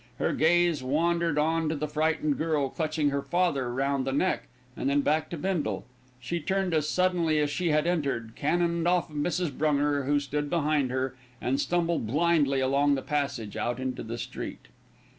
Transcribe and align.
Her 0.17 0.33
gaze 0.33 0.81
wandered 0.81 1.37
on 1.37 1.69
to 1.69 1.75
the 1.75 1.87
frightened 1.87 2.39
girl 2.39 2.69
clutching 2.69 3.11
her 3.11 3.21
father 3.21 3.71
round 3.71 4.03
the 4.07 4.11
neck, 4.11 4.47
and 4.75 4.89
then 4.89 5.01
back 5.01 5.29
to 5.29 5.37
Bindle. 5.37 5.85
She 6.19 6.39
turned 6.39 6.73
as 6.73 6.89
suddenly 6.89 7.37
as 7.37 7.51
she 7.51 7.69
had 7.69 7.85
entered, 7.85 8.31
cannoned 8.35 8.87
off 8.87 9.09
Mrs. 9.11 9.51
Brunger, 9.55 10.05
who 10.07 10.19
stood 10.19 10.49
behind 10.49 10.89
her, 10.89 11.15
and 11.39 11.61
stumbled 11.61 12.07
blindly 12.07 12.61
along 12.61 12.95
the 12.95 13.03
passage 13.03 13.55
out 13.55 13.79
into 13.79 14.01
the 14.01 14.17
street. 14.17 14.69